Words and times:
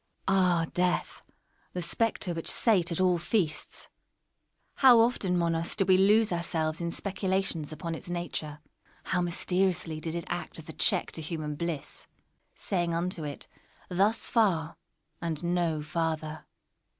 Una. 0.27 0.39
Ah, 0.39 0.65
Death, 0.73 1.21
the 1.73 1.81
spectre 1.83 2.33
which 2.33 2.49
sate 2.49 2.91
at 2.91 2.99
all 2.99 3.19
feasts! 3.19 3.87
How 4.77 4.99
often, 4.99 5.37
Monos, 5.37 5.75
did 5.75 5.87
we 5.87 5.95
lose 5.95 6.31
ourselves 6.31 6.81
in 6.81 6.89
speculations 6.89 7.71
upon 7.71 7.93
its 7.93 8.09
nature! 8.09 8.61
How 9.03 9.21
mysteriously 9.21 9.99
did 9.99 10.15
it 10.15 10.25
act 10.27 10.57
as 10.57 10.67
a 10.67 10.73
check 10.73 11.11
to 11.11 11.21
human 11.21 11.53
bliss—saying 11.53 12.95
unto 12.95 13.23
it 13.23 13.47
"thus 13.89 14.27
far, 14.27 14.75
and 15.21 15.43
no 15.43 15.83
farther!" 15.83 16.47